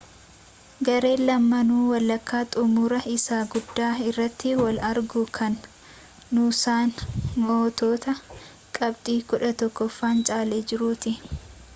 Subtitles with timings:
[0.87, 5.59] gareen lamaanuu walakkaa xumuraa isa guddaa irratti wal argu kan
[6.39, 6.95] nuusaan
[7.45, 8.17] mo'attoota
[8.79, 11.15] qabxii 11n caalee jirutti